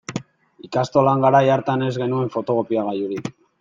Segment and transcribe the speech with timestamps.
[0.67, 3.35] Ikastolan garai hartan ez genuen fotokopiagailurik.